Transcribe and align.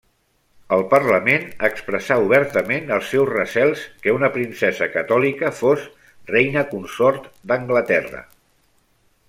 El 0.75 0.83
Parlament 0.93 1.43
expressà 1.67 2.17
obertament 2.29 2.89
els 2.95 3.11
seus 3.15 3.29
recels 3.33 3.83
que 4.07 4.15
una 4.17 4.31
princesa 4.39 4.89
catòlica 4.97 5.53
fos 5.61 5.87
reina 6.37 6.65
consort 6.75 7.29
d'Anglaterra. 7.53 8.27